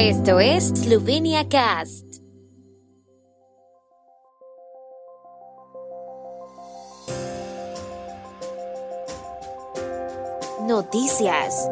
[0.00, 2.04] Esto es Slovenia Cast.
[10.60, 11.68] Noticias.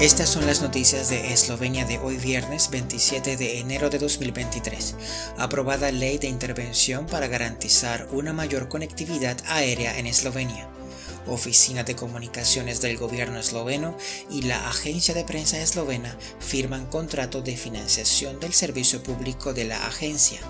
[0.00, 4.96] Estas son las noticias de Eslovenia de hoy viernes 27 de enero de 2023.
[5.36, 10.66] Aprobada ley de intervención para garantizar una mayor conectividad aérea en Eslovenia.
[11.26, 13.96] Oficina de Comunicaciones del Gobierno esloveno
[14.30, 19.86] y la Agencia de Prensa eslovena firman contrato de financiación del servicio público de la
[19.86, 20.40] agencia.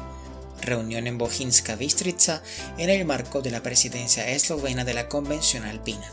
[0.60, 2.42] Reunión en Bohinska Bistrica
[2.78, 6.10] en el marco de la presidencia eslovena de la Convención Alpina.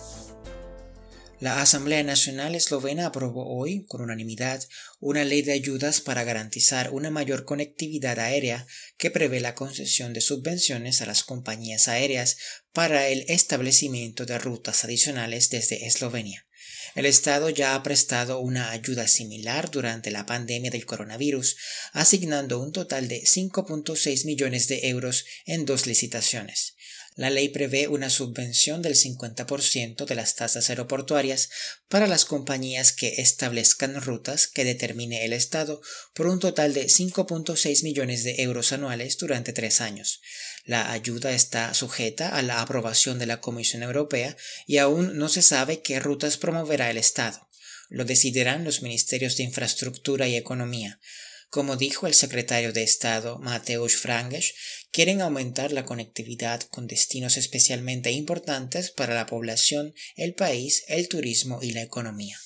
[1.42, 4.64] La Asamblea Nacional Eslovena aprobó hoy, con unanimidad,
[5.00, 8.68] una ley de ayudas para garantizar una mayor conectividad aérea
[9.00, 12.38] que prevé la concesión de subvenciones a las compañías aéreas
[12.74, 16.46] para el establecimiento de rutas adicionales desde Eslovenia.
[16.94, 21.58] El Estado ya ha prestado una ayuda similar durante la pandemia del coronavirus,
[21.94, 26.76] asignando un total de 5.6 millones de euros en dos licitaciones.
[27.16, 31.50] La ley prevé una subvención del 50% de las tasas aeroportuarias
[31.90, 35.82] para las compañías que establezcan rutas que determine el Estado
[36.14, 40.22] por un total de 5.6 millones de euros anuales durante tres años.
[40.64, 45.42] La ayuda está sujeta a la aprobación de la Comisión Europea y aún no se
[45.42, 47.50] sabe qué rutas promoverá el Estado.
[47.90, 51.02] Lo decidirán los ministerios de Infraestructura y Economía.
[51.50, 54.54] Como dijo el secretario de Estado Mateusz Franges,
[54.92, 61.60] quieren aumentar la conectividad con destinos especialmente importantes para la población, el país, el turismo
[61.62, 62.38] y la economía.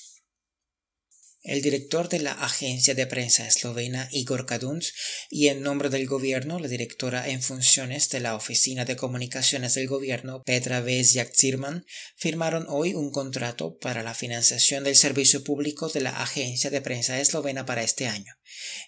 [1.46, 4.94] El director de la agencia de prensa eslovena Igor Kaduns
[5.30, 9.86] y en nombre del gobierno la directora en funciones de la Oficina de Comunicaciones del
[9.86, 16.02] Gobierno Petra Vezjak Zirman firmaron hoy un contrato para la financiación del servicio público de
[16.02, 18.34] la agencia de prensa eslovena para este año.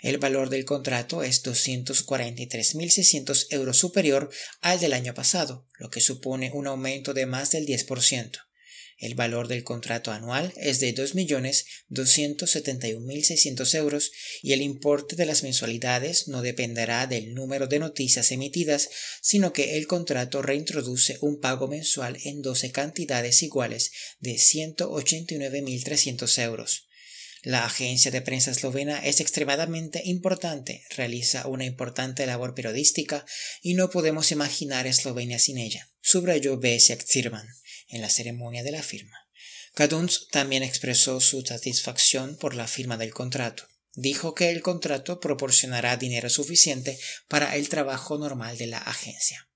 [0.02, 6.50] El valor del contrato es 243.600 euros superior al del año pasado, lo que supone
[6.52, 8.47] un aumento de más del 10%.
[9.00, 16.28] El valor del contrato anual es de 2.271.600 euros y el importe de las mensualidades
[16.28, 18.90] no dependerá del número de noticias emitidas,
[19.22, 26.88] sino que el contrato reintroduce un pago mensual en 12 cantidades iguales de 189.300 euros.
[27.44, 33.28] La agencia de prensa eslovena es extremadamente importante, realiza una importante labor periodística
[33.62, 36.60] y no podemos imaginar Eslovenia sin ella, subrayó
[37.06, 37.48] Zirman
[37.90, 39.28] en la ceremonia de la firma.
[39.74, 43.68] Kaduns también expresó su satisfacción por la firma del contrato.
[43.94, 49.50] Dijo que el contrato proporcionará dinero suficiente para el trabajo normal de la agencia.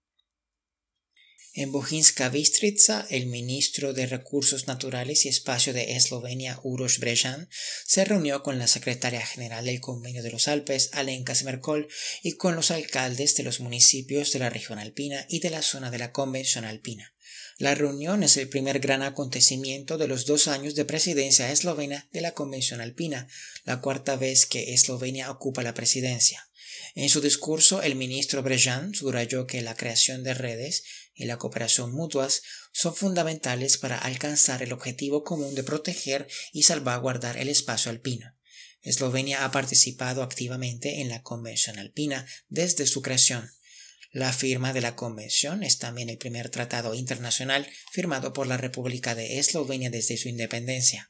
[1.53, 7.49] En Bujinska Bistrica, el ministro de Recursos Naturales y Espacio de Eslovenia, Uroš Brejan,
[7.85, 11.89] se reunió con la secretaria general del Convenio de los Alpes, Alenka Smerkol,
[12.23, 15.91] y con los alcaldes de los municipios de la región alpina y de la zona
[15.91, 17.13] de la Convención alpina.
[17.57, 22.21] La reunión es el primer gran acontecimiento de los dos años de presidencia eslovena de
[22.21, 23.27] la Convención Alpina,
[23.65, 26.47] la cuarta vez que Eslovenia ocupa la presidencia.
[26.95, 30.83] En su discurso, el ministro Brejan subrayó que la creación de redes
[31.21, 32.41] y la cooperación mutuas
[32.73, 38.35] son fundamentales para alcanzar el objetivo común de proteger y salvaguardar el espacio alpino.
[38.81, 43.51] Eslovenia ha participado activamente en la Convención Alpina desde su creación.
[44.11, 49.13] La firma de la Convención es también el primer tratado internacional firmado por la República
[49.13, 51.09] de Eslovenia desde su independencia.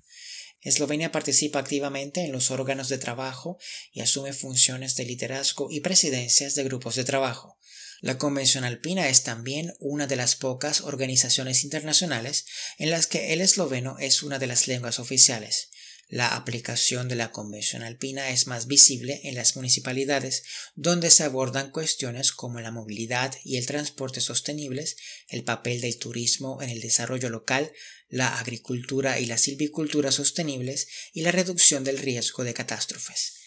[0.61, 3.57] Eslovenia participa activamente en los órganos de trabajo
[3.91, 7.57] y asume funciones de liderazgo y presidencias de grupos de trabajo.
[8.01, 12.45] La Convención Alpina es también una de las pocas organizaciones internacionales
[12.79, 15.69] en las que el esloveno es una de las lenguas oficiales.
[16.09, 20.41] La aplicación de la Convención Alpina es más visible en las municipalidades,
[20.73, 24.97] donde se abordan cuestiones como la movilidad y el transporte sostenibles,
[25.29, 27.71] el papel del turismo en el desarrollo local,
[28.09, 33.40] la agricultura y la silvicultura sostenibles y la reducción del riesgo de catástrofes.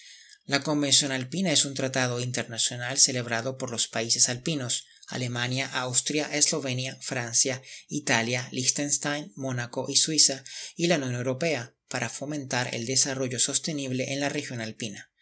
[0.46, 6.98] La Convención Alpina es un tratado internacional celebrado por los países alpinos, Alemania, Austria, Eslovenia,
[7.00, 10.44] Francia, Italia, Liechtenstein, Mónaco y Suiza,
[10.76, 15.13] y la Unión Europea, para fomentar el desarrollo sostenible en la región alpina.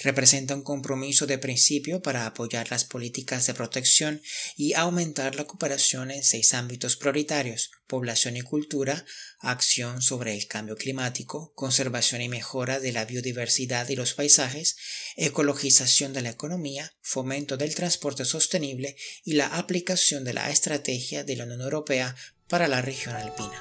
[0.00, 4.22] Representa un compromiso de principio para apoyar las políticas de protección
[4.56, 9.04] y aumentar la cooperación en seis ámbitos prioritarios población y cultura,
[9.40, 14.76] acción sobre el cambio climático, conservación y mejora de la biodiversidad y los paisajes,
[15.16, 21.36] ecologización de la economía, fomento del transporte sostenible y la aplicación de la estrategia de
[21.36, 22.14] la Unión Europea
[22.46, 23.60] para la región alpina.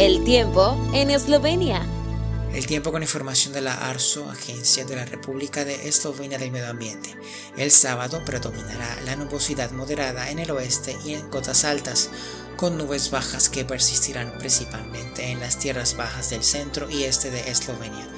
[0.00, 1.86] El tiempo en Eslovenia.
[2.54, 6.70] El tiempo con información de la ARSO, Agencia de la República de Eslovenia del Medio
[6.70, 7.14] Ambiente.
[7.58, 12.08] El sábado predominará la nubosidad moderada en el oeste y en cotas altas,
[12.56, 17.50] con nubes bajas que persistirán principalmente en las tierras bajas del centro y este de
[17.50, 18.08] Eslovenia.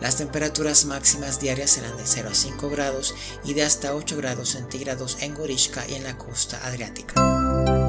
[0.00, 4.48] Las temperaturas máximas diarias serán de 0 a 5 grados y de hasta 8 grados
[4.48, 7.85] centígrados en Gorishka y en la costa adriática.